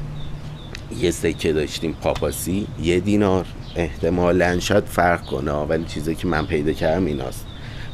یه 1.01 1.12
سکه 1.12 1.53
داشتیم 1.53 1.97
پاپاسی. 2.01 2.67
یه 2.81 3.00
دینار. 3.00 3.45
احتمالا 3.75 4.59
شاید 4.59 4.85
فرق 4.85 5.25
کنه 5.25 5.51
ولی 5.51 5.85
چیزی 5.85 6.15
که 6.15 6.27
من 6.27 6.45
پیدا 6.45 6.73
کردم 6.73 7.05
ایناست. 7.05 7.45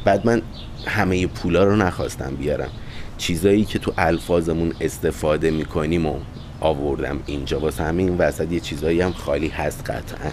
بعد 0.05 0.25
من 0.25 0.41
همه 0.85 1.27
پولا 1.27 1.63
رو 1.63 1.75
نخواستم 1.75 2.35
بیارم. 2.35 2.69
چیزایی 3.17 3.65
که 3.65 3.79
تو 3.79 3.93
الفاظمون 3.97 4.73
استفاده 4.81 5.51
می‌کنیم 5.51 6.05
و 6.05 6.15
آوردم 6.59 7.19
اینجا 7.25 7.59
واسه 7.59 7.83
همین 7.83 8.17
وسط 8.17 8.51
یه 8.51 8.59
چیزایی 8.59 9.01
هم 9.01 9.11
خالی 9.11 9.47
هست 9.47 9.89
قطعا. 9.89 10.31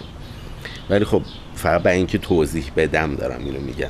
ولی 0.89 1.05
خب 1.05 1.21
فقط 1.55 1.83
برای 1.83 1.97
اینکه 1.97 2.17
توضیح 2.17 2.65
بدم 2.75 3.15
دارم 3.15 3.39
اینو 3.45 3.59
میگم. 3.59 3.89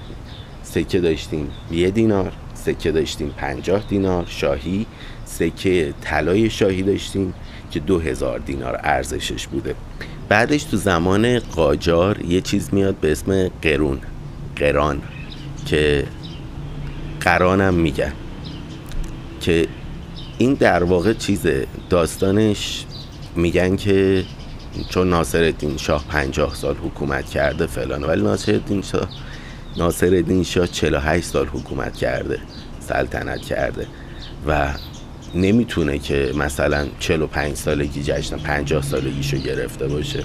سکه 0.63 0.99
داشتیم 0.99 1.51
یه 1.71 1.91
دینار 1.91 2.31
سکه 2.53 2.91
داشتیم 2.91 3.29
پنجاه 3.37 3.83
دینار 3.89 4.25
شاهی 4.25 4.85
سکه 5.25 5.93
طلای 6.01 6.49
شاهی 6.49 6.81
داشتیم. 6.81 7.33
که 7.71 7.79
دو 7.79 7.99
هزار 7.99 8.39
دینار 8.39 8.79
ارزشش 8.83 9.47
بوده. 9.47 9.75
بعدش 10.29 10.63
تو 10.63 10.77
زمان 10.77 11.39
قاجار 11.39 12.21
یه 12.21 12.41
چیز 12.41 12.69
میاد 12.71 12.95
به 12.95 13.11
اسم 13.11 13.47
قرون 13.61 13.99
قران 14.55 15.01
که 15.65 16.03
قرانم 17.19 17.73
میگن. 17.73 18.13
که 19.41 19.67
این 20.37 20.53
در 20.53 20.83
واقع 20.83 21.13
چیزه. 21.13 21.67
داستانش 21.89 22.85
میگن 23.35 23.75
که 23.75 24.23
چون 24.89 25.09
ناصر 25.09 25.43
الدین 25.43 25.77
شاه 25.77 26.05
پنجاه 26.09 26.55
سال 26.55 26.75
حکومت 26.75 27.25
کرده 27.25 27.67
فلان 27.67 28.03
ولی 28.03 28.21
ناصر 28.21 28.51
الدین 28.51 28.81
شاه 28.81 29.09
ناصر 29.77 30.05
الدین 30.05 30.43
شاه 30.43 30.67
48 30.67 31.25
سال 31.25 31.47
حکومت 31.47 31.95
کرده 31.95 32.39
سلطنت 32.79 33.41
کرده 33.41 33.87
و 34.47 34.73
نمی‌تونه 35.35 35.97
که 35.97 36.31
مثلا 36.35 36.87
45 36.99 37.55
سالگی 37.55 38.03
جشن 38.03 38.37
50 38.37 38.81
سالگیشو 38.81 39.37
گرفته 39.37 39.87
باشه. 39.87 40.23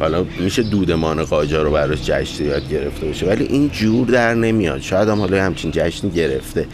حالا 0.00 0.24
میشه 0.38 0.62
دودمان 0.62 1.24
قاجار 1.24 1.64
رو 1.64 1.70
براش 1.70 2.02
جشن 2.02 2.44
یاد 2.44 2.68
گرفته 2.68 3.06
باشه 3.06 3.26
ولی 3.26 3.44
این 3.44 3.68
جور 3.68 4.06
در 4.06 4.34
نمیاد. 4.34 4.80
شاید 4.80 5.08
هم 5.08 5.18
حالا 5.18 5.44
همچین 5.44 5.70
جشنی 5.74 6.10
گرفته. 6.10 6.66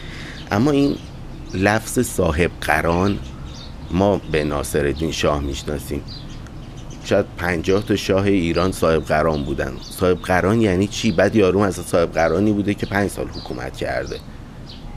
اما 0.50 0.70
این 0.70 0.96
لفظ 1.54 1.98
صاحب 1.98 2.50
قران 2.60 3.18
ما 3.90 4.20
به 4.32 4.44
ناصر 4.44 4.86
الدین 4.86 5.12
شاه 5.12 5.40
می‌شناسیم. 5.40 6.02
شاید 7.04 7.26
پنجاه 7.38 7.86
تا 7.86 7.96
شاه 7.96 8.24
ایران 8.24 8.72
صاحب 8.72 9.04
قران 9.04 9.44
بودن. 9.44 9.72
صاحب 9.80 10.18
قران 10.18 10.60
یعنی 10.60 10.86
چی؟ 10.86 11.12
بعد 11.12 11.36
یارو 11.36 11.62
مثلا 11.62 11.84
صاحب 11.84 12.12
قرانی 12.12 12.52
بوده 12.52 12.74
که 12.74 12.86
پنج 12.86 13.10
سال 13.10 13.26
حکومت 13.26 13.76
کرده. 13.76 14.16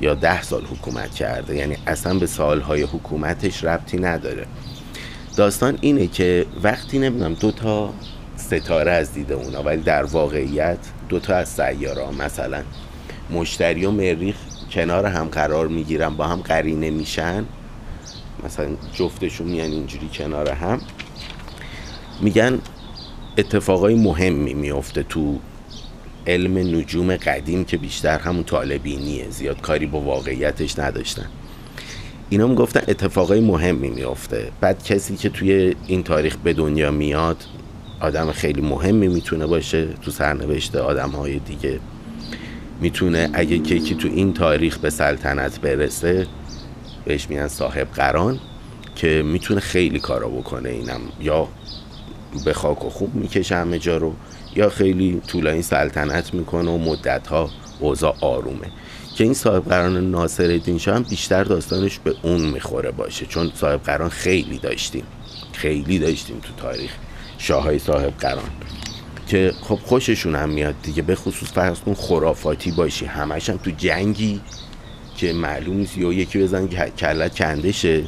یا 0.01 0.13
ده 0.13 0.41
سال 0.41 0.65
حکومت 0.65 1.11
کرده 1.15 1.55
یعنی 1.55 1.77
اصلا 1.87 2.19
به 2.19 2.27
سالهای 2.27 2.81
حکومتش 2.81 3.63
ربطی 3.63 3.97
نداره. 3.97 4.45
داستان 5.37 5.77
اینه 5.81 6.07
که 6.07 6.45
وقتی 6.63 6.99
نمی‌دونم 6.99 7.33
دو 7.33 7.51
تا 7.51 7.93
ستاره 8.35 8.91
از 8.91 9.13
دیده 9.13 9.33
اونا 9.33 9.63
ولی 9.63 9.81
در 9.81 10.03
واقعیت 10.03 10.77
دو 11.09 11.19
تا 11.19 11.35
از 11.35 11.49
سیاره 11.49 12.11
مثلا 12.19 12.63
مشتری 13.31 13.85
و 13.85 13.91
مریخ 13.91 14.35
کنار 14.71 15.05
هم 15.05 15.27
قرار 15.27 15.67
می‌گیرن 15.67 16.09
با 16.09 16.27
هم 16.27 16.41
قرینه 16.41 16.89
میشن 16.89 17.45
مثلا 18.45 18.67
جفتشون 18.93 19.47
میان 19.47 19.71
اینجوری 19.71 20.09
کنار 20.13 20.49
هم 20.49 20.81
میگن 22.21 22.59
اتفاقای 23.37 23.95
مهمی 23.95 24.53
میفته 24.53 25.03
تو 25.03 25.39
علم 26.27 26.77
نجوم 26.77 27.15
قدیم 27.15 27.65
که 27.65 27.77
بیشتر 27.77 28.19
همون 28.19 28.43
طالبینیه 28.43 29.29
زیاد 29.29 29.61
کاری 29.61 29.85
با 29.85 29.99
واقعیتش 29.99 30.79
نداشتن. 30.79 31.25
اینا 32.29 32.47
هم 32.47 32.55
گفتن 32.55 32.81
اتفاقای 32.87 33.39
مهمی 33.39 33.89
میفته 33.89 34.51
بعد 34.61 34.83
کسی 34.83 35.15
که 35.15 35.29
توی 35.29 35.75
این 35.87 36.03
تاریخ 36.03 36.37
به 36.37 36.53
دنیا 36.53 36.91
میاد 36.91 37.43
آدم 37.99 38.31
خیلی 38.31 38.61
مهمی 38.61 39.07
می‌تونه 39.07 39.45
باشه 39.45 39.85
تو 39.85 40.11
سرنوشت 40.11 40.75
آدم 40.75 41.09
های 41.09 41.39
دیگه. 41.39 41.79
می‌تونه 42.81 43.29
اگه 43.33 43.55
یکی 43.55 43.95
تو 43.95 44.07
این 44.07 44.33
تاریخ 44.33 44.77
به 44.77 44.89
سلطنت 44.89 45.59
برسه 45.59 46.27
بهش 47.05 47.29
میگن 47.29 47.47
صاحب 47.47 47.87
قران 47.87 48.39
که 48.95 49.23
می‌تونه 49.25 49.59
خیلی 49.59 49.99
کارا 49.99 50.27
بکنه 50.29 50.69
اینم. 50.69 51.01
یا 51.21 51.47
به 52.45 52.53
خاک 52.53 52.85
و 52.85 52.89
خوب 52.89 53.15
می‌کشه 53.15 53.55
همه 53.55 53.79
جا 53.79 53.97
رو. 53.97 54.13
یا 54.55 54.69
خیلی 54.69 55.21
طولانی 55.27 55.61
سلطنت 55.61 56.33
می‌کنه 56.33 56.71
و 56.71 56.77
مدت 56.77 57.27
ها 57.27 57.49
اوضاع 57.79 58.15
آرومه. 58.21 58.67
که 59.15 59.23
این 59.23 59.33
صاحب 59.33 59.69
قران 59.69 60.11
ناصر 60.11 60.59
شاه 60.77 60.95
هم 60.95 61.03
بیشتر 61.03 61.43
داستانش 61.43 61.99
به 61.99 62.15
اون 62.21 62.41
می‌خوره 62.41 62.91
باشه. 62.91 63.25
چون 63.25 63.51
صاحب 63.55 63.83
قران 63.83 64.09
خیلی 64.09 64.57
داشتیم. 64.57 65.03
خیلی 65.53 65.99
داشتیم 65.99 66.39
تو 66.39 66.53
تاریخ 66.57 66.91
شاه 67.37 67.63
های 67.63 67.79
صاحب 67.79 68.13
قران 68.19 68.49
که 69.27 69.53
خب 69.61 69.79
خوششون 69.83 70.35
هم 70.35 70.49
میاد 70.49 70.75
دیگه. 70.83 71.01
به 71.01 71.15
خصوص 71.15 71.51
فرض 71.51 71.79
کن 71.79 71.93
خرافاتی 71.93 72.71
باشی. 72.71 73.05
همش 73.05 73.49
هم 73.49 73.57
تو 73.57 73.71
جنگی. 73.71 74.41
که 75.17 75.33
معلوم 75.33 75.77
نیست 75.77 75.97
یا 75.97 76.13
یکی 76.13 76.39
بزن 76.39 76.67
کلت 76.97 77.35
کندشه 77.35 78.03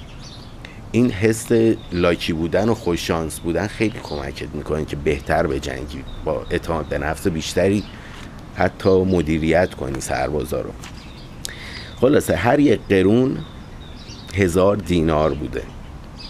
این 0.91 1.11
حس 1.11 1.47
لاکی 1.91 2.33
بودن 2.33 2.69
و 2.69 2.75
خوششانس 2.75 3.39
بودن 3.39 3.67
خیلی 3.67 3.99
کمکت 4.03 4.47
می‌کنه 4.53 4.85
که 4.85 4.95
بهتر 4.95 5.47
به 5.47 5.59
جنگی 5.59 6.03
با 6.25 6.45
اعتماد 6.49 6.85
به 6.85 6.97
نفس 6.97 7.27
بیشتری 7.27 7.83
حتی 8.55 9.03
مدیریت 9.03 9.73
کنی 9.73 10.01
سربازا 10.01 10.61
رو. 10.61 10.69
خلاصه 11.95 12.35
هر 12.35 12.59
یک 12.59 12.79
قرون 12.89 13.37
هزار 14.35 14.75
دینار 14.75 15.33
بوده. 15.33 15.63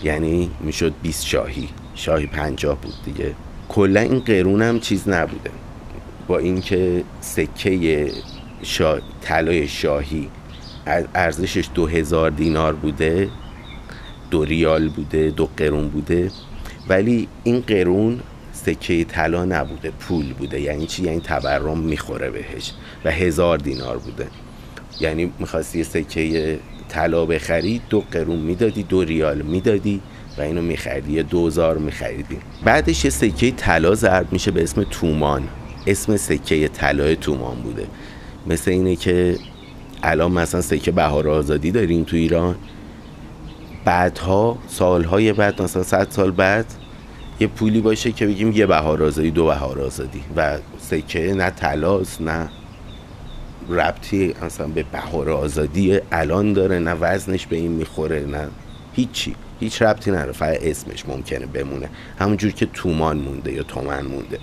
یعنی 0.04 0.52
می‌شد 0.60 0.94
20 1.02 1.26
شاهی 1.26 1.70
شاهی 1.96 2.28
پنجاه 2.28 2.82
بود 2.82 2.94
دیگه. 3.06 3.34
کلا 3.70 4.00
این 4.00 4.20
قرون 4.20 4.62
هم 4.62 4.80
چیز 4.80 5.10
نبوده. 5.10 5.52
با 6.28 6.38
اینکه 6.38 7.04
سکه. 7.22 8.12
طلای 9.22 9.68
شاهی 9.68 10.30
ارزشش 11.16 11.70
دو 11.74 11.88
هزار 11.88 12.30
دینار 12.30 12.74
بوده 12.74 13.30
دو 14.32 14.44
ریال 14.44 14.90
بوده 14.90 15.30
دو 15.30 15.50
قرون 15.58 15.88
بوده. 15.88 16.32
ولی 16.90 17.28
این 17.44 17.60
قرون 17.60 18.20
سکه 18.54 19.04
طلا 19.04 19.46
نبوده 19.46 19.92
پول 20.00 20.34
بوده. 20.34 20.62
یعنی 20.62 20.86
چی؟ 20.86 21.04
یعنی 21.04 21.20
تورم 21.20 21.78
می‌خوره 21.80 22.30
بهش 22.30 22.72
و 23.06 23.12
هزار 23.12 23.58
دینار 23.58 23.98
بوده. 23.98 24.28
یعنی 25.00 25.32
می‌خواستی 25.40 25.84
سکه 25.84 26.60
طلا 26.90 27.26
بخری 27.26 27.82
دو 27.90 28.04
قرون 28.12 28.40
می‌دادی 28.40 28.84
دو 28.84 29.04
ریال 29.04 29.42
می‌دادی 29.42 30.02
و 30.38 30.42
اینو 30.42 30.62
میخریدی. 30.62 31.14
یه 31.14 31.24
دوزار 31.24 31.78
میخریدی. 31.78 32.38
بعدش 32.64 33.06
یه 33.06 33.12
سکه 33.12 33.52
طلا 33.52 33.96
ضرب 33.96 34.28
میشه 34.32 34.52
به 34.52 34.64
اسم 34.64 34.84
تومان. 34.84 35.48
اسم 35.88 36.18
سکه 36.18 36.68
طلای 36.68 37.16
تومان 37.16 37.56
بوده. 37.56 37.88
مثل 38.48 38.72
اینه 38.72 38.96
که 38.96 39.36
الان 40.04 40.32
مثلا 40.32 40.62
سکه 40.62 40.92
بهار 40.92 41.30
آزادی 41.30 41.72
داریم 41.72 42.04
تو 42.04 42.16
ایران. 42.16 42.56
بعدها 43.86 44.58
سالهای 44.68 45.34
بعد 45.34 45.62
مثلا 45.62 45.84
صد 45.84 46.08
سال 46.10 46.32
بعد 46.32 46.66
یه 47.40 47.48
پولی 47.48 47.82
باشه 47.82 48.12
که 48.12 48.28
بگیم 48.28 48.52
یه 48.52 48.66
بهار 48.66 49.04
آزادی 49.04 49.32
دو 49.32 49.46
بهار 49.46 49.82
آزادی 49.82 50.24
و 50.36 50.58
سکه 50.80 51.34
نه 51.34 51.50
تلاس 51.50 52.22
نه 52.22 52.50
ربطی 53.70 54.36
اصلا 54.42 54.68
به 54.68 54.84
بهار 54.84 55.30
آزادی 55.30 56.00
الان 56.12 56.54
داره 56.54 56.80
نه 56.80 56.94
وزنش 56.94 57.46
به 57.46 57.56
این 57.56 57.72
می‌خوره 57.72 58.26
نه 58.26 58.48
هیچی. 58.94 59.36
هیچ 59.60 59.82
ربطی 59.82 60.12
نداره 60.12 60.32
فقط 60.32 60.58
اسمش 60.62 61.06
ممکنه 61.06 61.46
بمونه. 61.46 61.90
همونجور 62.20 62.52
که 62.52 62.66
تومان 62.66 63.18
مونده 63.18 63.52
یا 63.52 63.64
تومن 63.64 64.06
مونده. 64.06 64.40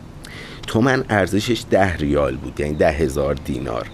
تومن 0.68 1.04
ارزشش 1.08 1.64
ده 1.70 1.96
ریال 1.96 2.36
بود 2.36 2.60
یعنی 2.60 2.74
ده 2.74 2.90
هزار 2.90 3.34
دینار. 3.34 3.86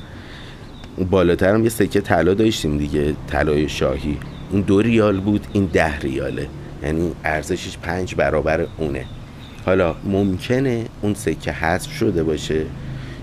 بالاتر 1.10 1.54
هم 1.54 1.64
یه 1.64 1.70
سکه 1.70 2.00
طلا 2.00 2.34
داشتیم 2.34 2.78
دیگه 2.78 3.14
طلای 3.26 3.68
شاهی. 3.68 4.18
اون 4.52 4.61
دو 4.61 4.82
ریال 4.82 5.21
بود 5.21 5.47
این 5.52 5.64
ده 5.73 5.99
ریاله. 5.99 6.49
یعنی 6.82 7.12
ارزشش 7.25 7.78
پنج 7.78 8.14
برابر 8.14 8.66
اونه. 8.78 9.04
حالا 9.66 9.94
ممکنه 10.04 10.87
اون 11.02 11.14
سکه 11.14 11.52
حذف 11.52 11.92
شده 11.92 12.23
باشه 12.23 12.64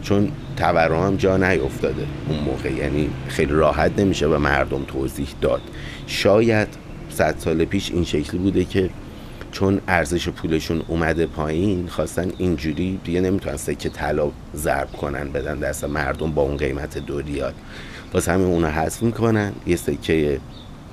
چون 0.02 0.32
تورم 0.58 1.06
هم 1.06 1.16
جا 1.16 1.38
نیفتاده 1.38 2.06
اون 2.30 2.40
موقع. 2.40 2.72
یعنی 2.72 3.10
خیلی 3.28 3.52
راحت 3.54 4.00
نمیشه 4.00 4.28
به 4.28 4.38
مردم 4.38 4.84
توضیح 4.84 5.28
داد. 5.42 5.62
شاید 6.08 6.68
صد 7.10 7.36
سال 7.38 7.66
پیش 7.66 7.92
این 7.92 8.04
شکلی 8.06 8.40
بوده 8.40 8.66
که 8.66 8.90
چون 9.52 9.82
ارزش 9.88 10.30
پولشون 10.30 10.82
اومده 10.88 11.26
پایین 11.26 11.88
خواستن 11.88 12.32
اینجوری 12.38 13.00
دیگه 13.04 13.22
نمی‌تونن 13.22 13.58
سکه 13.58 13.90
طلا 13.90 14.32
ضرب 14.56 14.92
کنن 14.92 15.32
بدن 15.32 15.60
دست 15.60 15.84
مردم 15.84 16.32
با 16.32 16.42
اون 16.42 16.58
قیمت 16.58 16.98
دو 16.98 17.20
ریال. 17.20 17.54
واسه 18.14 18.32
همین 18.32 18.48
اونو 18.48 18.68
حذف 18.68 19.04
می‌کنن 19.04 19.52
یه 19.68 19.76
سکه 19.76 20.40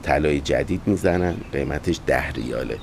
طلای 0.06 0.40
جدید 0.40 0.80
می‌زنن 0.86 1.34
قیمتش 1.52 2.00
ده 2.06 2.30
ریاله. 2.32 2.78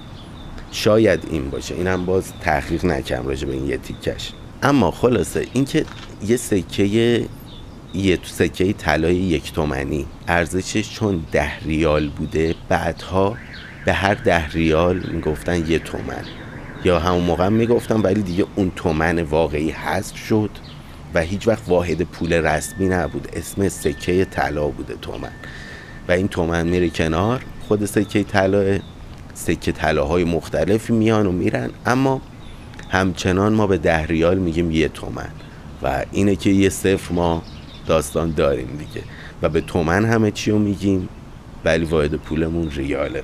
شاید 0.72 1.20
این 1.32 1.50
باشه. 1.50 1.76
اینم 1.76 2.06
باز 2.06 2.34
تحقیق 2.42 2.86
نکم 2.86 3.28
راجع 3.28 3.48
به 3.48 3.54
این 3.54 3.68
یه 3.68 3.78
تیکش. 3.78 4.32
اما 4.64 4.92
خلاصه 4.92 5.46
اینکه 5.54 5.86
یه 6.28 6.38
سکه 6.38 7.26
یه 7.94 8.20
سکه 8.24 8.74
طلای 8.74 9.16
یک 9.16 9.54
تومنی 9.54 10.06
ارزشش 10.28 10.94
چون 10.94 11.24
ده 11.32 11.60
ریال 11.60 12.10
بوده 12.10 12.56
بعدها 12.70 13.38
به 13.86 13.94
هر 13.94 14.14
ده 14.14 14.50
ریال 14.50 15.00
می‌گفتن 15.14 15.70
یه 15.70 15.80
تومن. 15.80 16.26
یا 16.86 17.00
همون 17.00 17.24
موقع 17.24 17.50
می‌گفتن 17.50 18.02
ولی 18.02 18.22
دیگه 18.22 18.46
اون 18.56 18.72
تومن 18.76 19.20
واقعی 19.22 19.70
حذف 19.70 20.18
شد 20.18 20.50
و 21.14 21.22
هیچ 21.22 21.48
وقت 21.48 21.64
واحد 21.68 22.02
پول 22.02 22.34
رسمی 22.34 22.88
نبود. 22.88 23.28
اسم 23.34 23.70
سکه 23.70 24.26
طلا 24.26 24.68
بوده 24.68 24.96
تومن. 25.02 25.32
و 26.08 26.12
این 26.12 26.28
تومن 26.28 26.68
میره 26.68 26.90
کنار. 26.90 27.44
خود 27.68 27.86
سکه 27.86 28.24
طلا 28.24 28.80
سکه 29.34 29.72
طلاهای 29.72 30.24
مختلفی 30.24 30.94
میان 30.94 31.28
و 31.28 31.32
میرن. 31.32 31.70
اما 31.86 32.22
همچنان 32.90 33.54
ما 33.54 33.68
به 33.68 33.78
ده 33.78 34.06
ریال 34.06 34.38
میگیم 34.38 34.72
یه 34.72 34.88
تومن. 34.88 35.30
و 35.84 36.06
اینه 36.12 36.36
که 36.36 36.50
یه 36.50 36.70
صفر 36.70 37.14
ما 37.14 37.44
داستان 37.88 38.32
داریم 38.32 38.68
دیگه. 38.68 39.06
و 39.42 39.50
به 39.50 39.62
تومن 39.62 40.06
همه 40.06 40.32
چی 40.32 40.52
رو 40.52 40.60
میگیم 40.60 41.10
ولی 41.66 41.86
واحد 41.86 42.16
پولمون 42.16 42.72
ریاله. 42.72 43.24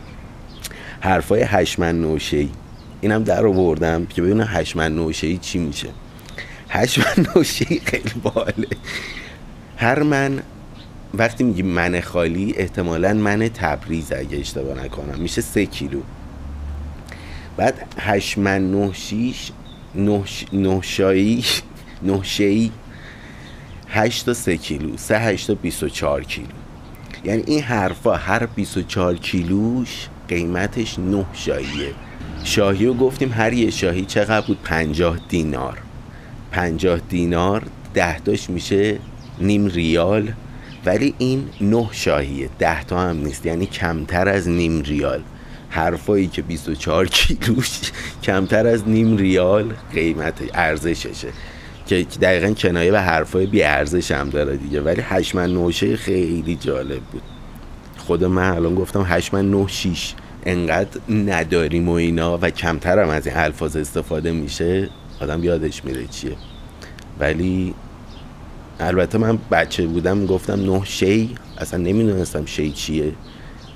حرفای 1.00 1.42
هشمن 1.42 2.02
نوشی. 2.02 2.50
اینم 3.02 3.24
در 3.24 3.46
آوردم 3.46 4.06
که 4.06 4.22
ببینم 4.22 4.48
هشمن 4.50 4.96
نوشه 4.96 5.38
چی 5.38 5.60
میشه. 5.60 5.90
هشمن 6.70 7.28
نوشه 7.36 7.66
خیلی 7.66 8.12
باله 8.24 8.68
هر 9.78 10.04
من 10.04 10.40
وقتی 11.14 11.44
میگی 11.44 11.62
من 11.62 12.02
خالی 12.02 12.54
احتمالا 12.58 13.14
من 13.14 13.50
تبریز 13.50 14.12
اگه 14.12 14.38
اشتباه 14.38 14.86
نکنم. 14.86 15.20
میشه 15.20 15.42
سه 15.42 15.66
کیلو. 15.66 16.02
بعد 17.58 17.96
هشمن 17.98 18.72
نه 18.72 18.94
شیش 18.94 19.52
نه 19.96 20.82
شایی 20.82 21.44
نه 22.04 22.20
شایی 22.24 22.72
هشت 23.90 24.26
تا 24.26 24.34
سه 24.34 24.58
کیلو. 24.58 24.98
سه 24.98 25.20
هشت 25.20 25.48
تا 25.48 25.56
بیست 25.56 25.84
و 25.84 25.90
چار 25.90 26.24
کیلو. 26.24 26.48
یعنی 27.24 27.44
این 27.46 27.62
حرفا 27.62 28.16
هر 28.16 28.46
بیست 28.46 28.78
و 28.78 28.82
چار 28.82 29.16
کیلوش 29.16 30.08
قیمتش 30.28 31.00
نه 31.00 31.26
شاییه. 31.34 31.94
شاهی 32.44 32.86
رو 32.86 32.94
گفتیم 32.94 33.32
هر 33.34 33.54
یه 33.54 33.70
شاهی 33.70 34.06
چقدر 34.06 34.48
بود؟ 34.48 34.58
پنجاه 34.64 35.18
دینار. 35.30 35.78
پنجاه 36.52 37.00
دینار 37.00 37.64
ده 37.94 38.20
داشت 38.20 38.50
میشه 38.50 38.98
نیم 39.42 39.66
ریال. 39.66 40.34
ولی 40.86 41.14
این 41.18 41.50
نه 41.62 41.90
شاهیه. 41.92 42.50
ده 42.60 42.84
تا 42.84 43.00
هم 43.00 43.18
نیست. 43.18 43.46
یعنی 43.46 43.66
کمتر 43.66 44.30
از 44.30 44.50
نیم 44.50 44.82
ریال. 44.82 45.22
حرفایی 45.70 46.28
که 46.28 46.42
24 46.42 47.08
کیلوش 47.08 47.80
کمتر 48.24 48.68
از 48.68 48.88
نیم 48.88 49.18
ریال 49.18 49.74
قیمت 49.94 50.42
ارزششه. 50.54 51.28
که 51.88 52.06
دقیقا 52.22 52.54
کنایه 52.54 52.92
به 52.92 53.02
حرفای 53.02 53.46
بی 53.46 53.64
ارزش 53.64 54.12
هم 54.12 54.30
داره 54.30 54.58
دیگه. 54.58 54.82
ولی 54.82 55.02
هشمن 55.02 55.54
نوشه 55.54 55.96
خیلی 55.96 56.56
جالب 56.56 57.02
بود. 57.02 57.22
خود 57.98 58.24
من 58.24 58.52
الان 58.52 58.76
گفتم 58.76 59.06
هشمن 59.08 59.52
نه 59.52 59.68
شیش 59.68 60.14
انقدر 60.46 61.00
نداریم 61.10 61.90
و 61.90 61.92
اینا 61.92 62.38
و 62.42 62.50
کمتر 62.50 63.00
هم 63.00 63.10
از 63.10 63.28
این 63.28 63.38
الفاظ 63.38 63.76
استفاده 63.76 64.32
میشه. 64.32 64.90
آدم 65.22 65.44
یادش 65.44 65.86
میره 65.86 66.08
چیه. 66.08 66.36
ولی 67.20 67.74
البته 68.80 69.18
من 69.18 69.40
بچه 69.52 69.88
بودم 69.88 70.26
گفتم 70.26 70.74
نه 70.74 70.86
شی 70.86 71.36
اصلا 71.58 71.80
نمی‌دونستم 71.80 72.46
شی 72.46 72.72
چیه. 72.72 73.12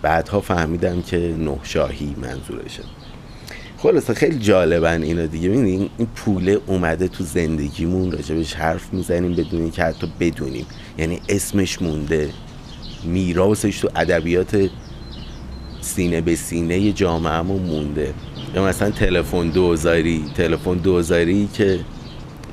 بعدها 0.02 0.42
فهمیدم 0.42 1.02
که 1.02 1.36
نه 1.38 1.58
شاهی 1.64 2.16
منظورشه. 2.22 2.84
خلاصه 3.78 4.14
خیلی 4.14 4.40
جالبن 4.40 5.04
اینا 5.04 5.26
دیگه. 5.26 5.50
این 5.50 5.90
پوله 6.16 6.60
اومده 6.68 7.08
تو 7.08 7.24
زندگیمون 7.24 8.12
راجبش 8.12 8.54
حرف 8.54 8.94
می‌زنیم 8.94 9.34
بدون 9.34 9.72
که 9.72 9.84
حتی 9.84 10.08
بدونیم. 10.20 10.66
یعنی 10.98 11.22
اسمش 11.30 11.82
مونده 11.82 12.30
میراثش 13.04 13.80
تو 13.80 13.90
ادبیات 13.96 14.70
سینه 15.82 16.22
به 16.22 16.36
سینه 16.36 16.92
جامعهمون 16.92 17.62
مونده. 17.62 18.14
یا 18.56 18.66
مثلا 18.66 18.92
تلفن 18.92 19.50
دوزاری 19.50 20.26
تلفن 20.36 20.74
دوزاری 20.74 21.50
که 21.54 21.80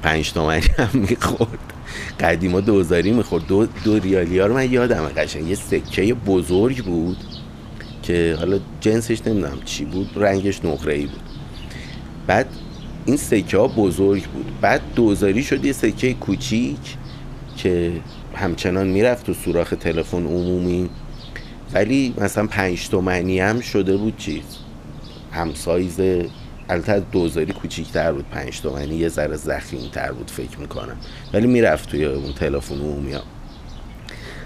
پنج 0.02 0.32
تومنی 0.32 0.62
هم 0.78 0.88
می‌خورد. 0.94 1.69
قدیما 2.20 2.60
دوزاری 2.60 3.12
می‌خورد. 3.12 3.46
دو, 3.46 3.66
دو 3.84 3.98
ریالی 3.98 4.38
ها 4.38 4.46
رو 4.46 4.54
من 4.54 4.72
یادم 4.72 5.08
قشنگ 5.08 5.48
یه 5.48 5.54
سکه 5.54 6.14
بزرگ 6.14 6.84
بود 6.84 7.16
که 8.02 8.36
حالا 8.38 8.58
جنسش 8.80 9.26
نمی‌دونم 9.26 9.58
چی 9.64 9.84
بود 9.84 10.10
رنگش 10.16 10.64
نقره 10.64 10.94
ای 10.94 11.06
بود. 11.06 11.20
بعد 12.26 12.46
این 13.06 13.16
سکه 13.16 13.58
ها 13.58 13.68
بزرگ 13.68 14.24
بود. 14.24 14.46
بعد 14.60 14.80
دوزاری 14.94 15.42
شد 15.42 15.64
یه 15.64 15.72
سکه 15.72 16.14
کوچیک 16.14 16.96
که 17.56 17.92
همچنان 18.34 18.86
می‌رفت 18.86 19.26
تو 19.26 19.34
سوراخ 19.34 19.74
تلفن 19.80 20.26
عمومی. 20.26 20.90
ولی 21.74 22.14
مثلا 22.18 22.46
پنج 22.46 22.88
تومنی 22.88 23.40
هم 23.40 23.60
شده 23.60 23.96
بود 23.96 24.16
چیز. 24.16 24.42
هم 25.32 25.54
سایز 25.54 26.00
البته 26.70 27.00
دوزاری 27.00 27.52
کوچیکتر 27.52 28.12
بود 28.12 28.24
پنج 28.30 28.60
تومنی 28.60 28.94
یه 28.96 29.08
ذره 29.08 29.36
زخیم 29.36 29.88
تر 29.92 30.12
بود 30.12 30.30
فکر 30.30 30.58
می‌کنم. 30.58 30.96
ولی 31.32 31.46
می‌رفت 31.46 31.88
توی 31.88 32.04
اون 32.04 32.32
تلفن 32.32 32.74
عمومی 32.74 33.12
ها. 33.12 33.22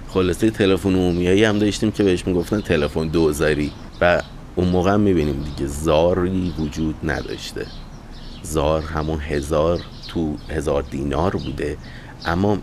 خلاصه 0.08 0.50
تلفن 0.50 0.88
عمومی 0.88 1.44
هم 1.44 1.58
داشتیم 1.58 1.90
که 1.90 2.02
بهش 2.02 2.26
می‌گفتن 2.26 2.60
تلفن 2.60 3.08
دوزاری. 3.08 3.72
و 4.00 4.22
اون 4.56 4.68
موقع 4.68 4.92
هم 4.92 5.00
می‌بینیم 5.00 5.42
دیگه 5.42 5.66
زاری 5.66 6.54
وجود 6.58 6.94
نداشته. 7.04 7.66
زار 8.42 8.82
همون 8.82 9.20
هزار 9.20 9.80
تو 10.08 10.37
هزار 10.50 10.82
دینار 10.82 11.30
بوده. 11.30 11.76
اما 12.26 12.58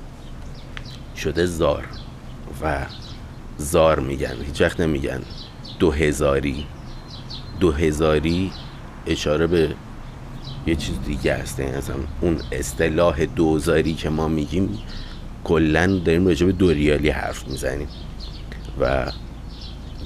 شده 1.15 1.45
زار. 1.45 1.85
و 2.61 2.85
زار 3.57 3.99
میگن. 3.99 4.35
هیچ 4.45 4.61
وقت 4.61 4.79
نمیگن. 4.79 5.21
دو 5.79 5.91
هزاری. 5.91 6.65
دو 7.59 7.71
هزاری 7.71 8.51
اشاره 9.07 9.47
به 9.47 9.69
یه 10.67 10.75
چیز 10.75 10.95
دیگه 11.05 11.33
است. 11.33 11.59
یعنی 11.59 11.71
اصلا 11.71 11.95
اون 12.21 12.37
اصطلاح 12.51 13.25
دوزاری 13.25 13.93
که 13.93 14.09
ما 14.09 14.27
میگیم 14.27 14.69
کلا 15.43 15.99
داریم 16.05 16.27
راجع 16.27 16.45
به 16.45 16.51
دوریالی 16.51 17.09
حرف 17.09 17.47
می‌زنیم. 17.47 17.87
و 18.79 19.11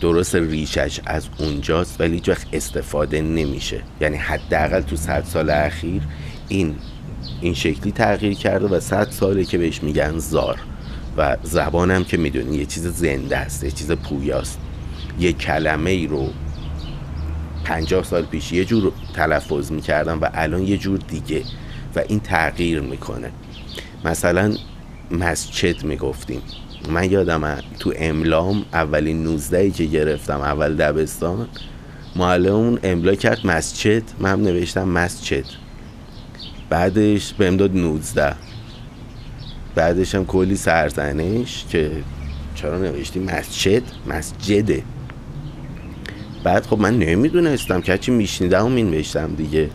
درست 0.02 0.36
ریشش 0.36 1.00
از 1.06 1.28
اونجاست 1.38 2.02
ولی 2.02 2.14
هیچ 2.14 2.30
استفاده 2.54 3.22
نمیشه. 3.22 3.82
یعنی 4.02 4.18
حداقل 4.18 4.82
تو 4.82 4.96
صد 4.96 5.24
سال 5.24 5.50
اخیر 5.50 6.02
این 6.48 6.76
این 7.42 7.54
شکلی 7.54 7.92
تغییر 7.92 8.34
کرده 8.34 8.66
و 8.66 8.80
صد 8.80 9.12
ساله 9.12 9.46
که 9.46 9.58
بهش 9.58 9.84
میگن 9.84 10.18
زار. 10.18 10.60
و 11.18 11.38
زبانم 11.44 12.04
که 12.04 12.18
می‌دونی 12.18 12.58
یه 12.58 12.66
چیز 12.66 12.88
زنده 12.88 13.38
است 13.38 13.64
یه 13.64 13.72
چیز 13.72 13.92
پویاست. 13.92 14.60
یه 15.20 15.34
کلمه 15.34 15.90
ای 15.90 16.08
رو 16.08 16.30
پنجاه 17.66 18.04
سال 18.04 18.26
پیش 18.26 18.52
یه 18.52 18.66
جور 18.66 18.92
تلفظ 19.14 19.72
می‌کردم 19.72 20.22
و 20.22 20.30
الان 20.34 20.62
یه 20.62 20.78
جور 20.78 21.00
دیگه 21.08 21.44
و 21.96 22.04
این 22.08 22.20
تغییر 22.20 22.82
می‌کنه. 22.82 23.32
مثلا 24.06 24.56
مسجد 25.12 25.84
می‌گفتیم. 25.84 26.42
من 26.90 27.12
یادم 27.12 27.58
تو 27.80 27.94
املام 27.98 28.66
اولین 28.74 29.24
نوزدهی 29.24 29.72
که 29.72 29.86
گرفتم 29.86 30.42
اول 30.42 30.76
دبستان 30.76 31.48
معلمون 32.16 32.80
املا 32.84 33.16
کرد 33.16 33.48
مسجد 33.48 34.04
من 34.20 34.42
نوشتم 34.42 34.88
مسجد. 34.88 35.46
بعدش 36.70 37.34
به 37.34 37.48
امداد 37.48 37.76
نوزده. 37.76 38.36
بعدش 39.76 40.16
هم 40.16 40.26
کلی 40.26 40.56
سرزنش 40.56 41.66
که 41.70 41.92
چرا 42.56 42.78
نوشتی 42.78 43.20
مسجد؟ 43.20 43.84
مسجده. 44.08 44.84
بعد 46.46 46.66
خب 46.66 46.80
من 46.80 47.00
نمی‌دونستم 47.00 47.82
که 47.82 47.92
هرچی 47.92 48.12
میشنیدم 48.12 48.66
و 48.66 48.70
مینوشتم 48.70 49.36
دیگه. 49.36 49.70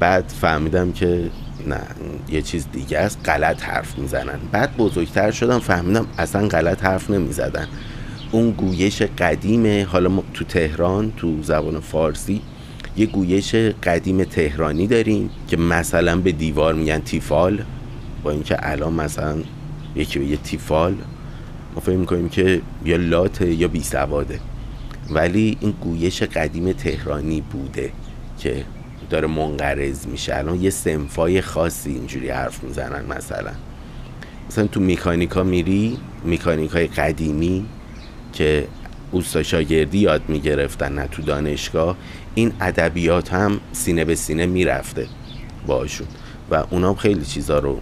بعد 0.00 0.28
فهمیدم 0.40 0.92
که 0.92 1.30
نه 1.66 1.80
یه 2.28 2.42
چیز 2.42 2.66
دیگه 2.72 2.98
است 2.98 3.20
غلط 3.24 3.62
حرف 3.62 3.98
می‌زنن. 3.98 4.38
بعد 4.52 4.76
بزرگتر 4.76 5.30
شدم 5.30 5.58
فهمیدم 5.58 6.06
اصلا 6.18 6.48
غلط 6.48 6.84
حرف 6.84 7.10
نمی‌زدن. 7.10 7.68
اون 8.32 8.50
گویش 8.50 9.02
قدیم 9.02 9.86
حالا 9.86 10.08
ما 10.08 10.24
تو 10.34 10.44
تهران 10.44 11.12
تو 11.16 11.42
زبان 11.42 11.80
فارسی 11.80 12.40
یه 12.96 13.06
گویش 13.06 13.54
قدیم 13.54 14.24
تهرانی 14.24 14.86
داریم 14.86 15.30
که 15.48 15.56
مثلا 15.56 16.16
به 16.16 16.32
دیوار 16.32 16.74
میگن 16.74 16.98
تیفال. 16.98 17.62
با 18.22 18.30
اینکه 18.30 18.56
الان 18.70 18.92
مثلا 18.92 19.36
یکی 19.96 20.18
به 20.18 20.24
یه 20.24 20.36
تیفال. 20.36 20.94
ما 21.74 21.80
فکر 21.80 21.96
می‌کنیم 21.96 22.28
که 22.28 22.60
یا 22.84 22.96
لاته 22.96 23.54
یا 23.54 23.68
بی 23.68 23.82
سواده 23.82 24.40
ولی 25.10 25.58
این 25.60 25.70
گویش 25.70 26.22
قدیم 26.22 26.72
تهرانی 26.72 27.40
بوده 27.40 27.92
که 28.38 28.64
داره 29.10 29.28
منقرض 29.28 30.06
میشه. 30.06 30.36
الان 30.36 30.62
یه 30.62 30.70
سنفای 30.70 31.40
خاصی 31.40 31.90
اینجوری 31.90 32.28
حرف 32.28 32.64
می‌زنن 32.64 33.04
مثلا. 33.04 33.50
مثلا 34.48 34.66
تو 34.66 34.80
میکانیکا 34.80 35.42
میری 35.42 35.98
میکانیکای 36.24 36.86
قدیمی 36.86 37.66
که 38.32 38.68
اوستا 39.10 39.42
شاگردی 39.42 39.98
یاد 39.98 40.22
می‌گرفتن 40.28 40.92
نه 40.92 41.06
تو 41.06 41.22
دانشگاه 41.22 41.96
این 42.34 42.52
ادبیات 42.60 43.34
هم 43.34 43.60
سینه 43.72 44.04
به 44.04 44.14
سینه 44.14 44.46
می‌رفته 44.46 45.06
باشون. 45.66 46.06
و 46.50 46.64
اونا 46.70 46.94
خیلی 46.94 47.24
چیزا 47.24 47.58
رو 47.58 47.80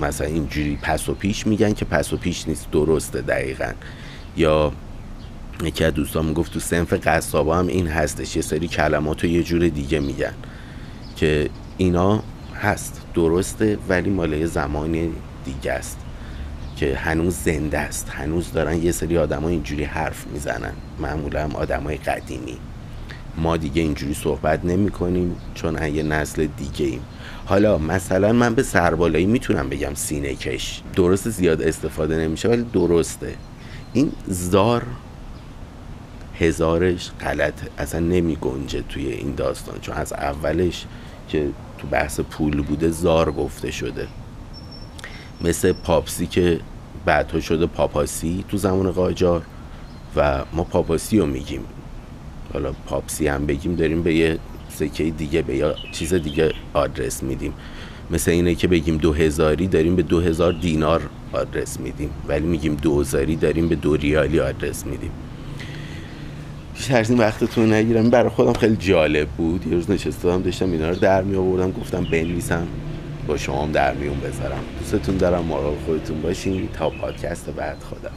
مثلا 0.00 0.26
اینجوری 0.26 0.78
پس 0.82 1.08
و 1.08 1.14
پیش 1.14 1.46
میگن 1.46 1.72
که 1.72 1.84
پس 1.84 2.12
و 2.12 2.16
پیش 2.16 2.48
نیست 2.48 2.70
درسته 2.70 3.20
دقیقا. 3.20 3.72
یا 4.36 4.72
یکی 5.64 5.84
از 5.84 5.94
دوستان 5.94 6.26
می‌گفت 6.26 6.52
تو 6.52 6.60
سنف 6.60 6.92
قصابا 6.92 7.58
هم 7.58 7.66
این 7.66 7.86
هستش. 7.86 8.36
یه 8.36 8.42
سری 8.42 8.68
کلمات 8.68 9.24
رو 9.24 9.30
یه 9.30 9.42
جور 9.42 9.68
دیگه 9.68 10.00
میگن 10.00 10.34
که 11.16 11.50
اینا 11.76 12.22
هست. 12.54 13.02
درسته 13.14 13.78
ولی 13.88 14.10
مال 14.10 14.46
زمانی 14.46 15.12
دیگه 15.44 15.72
است 15.72 15.98
که 16.76 16.96
هنوز 16.96 17.34
زنده 17.34 17.78
است. 17.78 18.08
هنوز 18.08 18.52
دارن 18.52 18.82
یه 18.82 18.92
سری 18.92 19.18
آدما 19.18 19.48
اینجوری 19.48 19.84
حرف 19.84 20.26
می‌زنن. 20.26 20.72
معمولا 21.00 21.44
هم 21.44 21.56
آدمای 21.56 21.96
قدیمی. 21.96 22.58
ما 23.38 23.56
دیگه 23.56 23.82
اینجوری 23.82 24.14
صحبت 24.14 24.64
نمی 24.64 24.90
کنیم 24.90 25.36
چون 25.54 25.94
یه 25.94 26.02
نسل 26.02 26.46
دیگه 26.56 26.86
ایم. 26.86 27.00
حالا 27.46 27.78
مثلا 27.78 28.32
من 28.32 28.54
به 28.54 28.62
سربالایی 28.62 29.26
می‌تونم 29.26 29.68
بگم 29.68 29.94
سینه 29.94 30.34
کش 30.34 30.82
درست 30.94 31.28
زیاد 31.28 31.62
استفاده 31.62 32.16
نمیشه 32.16 32.48
ولی 32.48 32.62
درسته. 32.62 33.34
این 33.92 34.12
زار 34.26 34.82
هزارش 36.38 37.10
غلط 37.20 37.60
اصلا 37.78 38.00
نمی 38.00 38.36
گنجه 38.36 38.82
توی 38.88 39.06
این 39.06 39.34
داستان. 39.34 39.78
چون 39.80 39.94
از 39.94 40.12
اولش 40.12 40.86
که 41.28 41.48
تو 41.78 41.86
بحث 41.86 42.20
پول 42.20 42.62
بوده 42.62 42.90
زار 42.90 43.32
گفته 43.32 43.70
شده. 43.70 44.08
مثل 45.40 45.72
پاپسی 45.72 46.26
که 46.26 46.60
بعدها 47.04 47.40
شده 47.40 47.66
پاپاسی 47.66 48.44
تو 48.48 48.56
زمان 48.56 48.90
قاجار 48.90 49.42
و 50.16 50.44
ما 50.52 50.64
پاپاسی 50.64 51.18
رو 51.18 51.26
میگیم. 51.26 51.60
حالا 52.52 52.72
پاپسی 52.72 53.26
هم 53.26 53.46
بگیم 53.46 53.76
داریم 53.76 54.02
به 54.02 54.14
یه 54.14 54.38
سکه 54.68 55.10
دیگه 55.10 55.42
به 55.42 55.56
یا 55.56 55.74
چیز 55.92 56.14
دیگه 56.14 56.52
آدرس 56.74 57.22
میدیم. 57.22 57.54
مثل 58.10 58.30
اینه 58.30 58.54
که 58.54 58.68
بگیم 58.68 58.96
دو 58.96 59.12
هزاری 59.12 59.66
داریم 59.66 59.96
به 59.96 60.02
دو 60.02 60.20
هزار 60.20 60.52
دینار 60.52 61.02
آدرس 61.32 61.80
میدیم. 61.80 62.10
ولی 62.28 62.46
میگیم 62.46 62.74
دوزاری 62.74 63.36
داریم 63.36 63.68
به 63.68 63.74
دو 63.74 63.96
ریالی 63.96 64.40
آدرس 64.40 64.86
میدیم. 64.86 65.10
بیشتر 66.76 66.98
از 66.98 67.10
این 67.10 67.18
وقتتون 67.18 67.72
نگیرم. 67.72 68.10
برای 68.10 68.28
خودم 68.28 68.52
خیلی 68.52 68.76
جالب 68.76 69.28
بود. 69.28 69.66
یه 69.66 69.74
روز 69.74 69.90
نشستم 69.90 70.42
داشتم 70.42 70.72
اینا 70.72 70.88
رو 70.88 70.94
در 70.94 71.22
می 71.22 71.36
آوردم 71.36 71.72
گفتم 71.72 72.04
بنویسم 72.04 72.66
با 73.26 73.36
شما 73.36 73.62
هم 73.62 73.72
در 73.72 73.94
میون 73.94 74.20
بذارم. 74.20 74.64
دوستتون 74.78 75.16
دارم 75.16 75.44
مراقب 75.44 75.78
خودتون 75.86 76.22
باشین. 76.22 76.68
تا 76.68 76.90
پادکست 76.90 77.50
بعد 77.50 77.76
خدا 77.90 78.10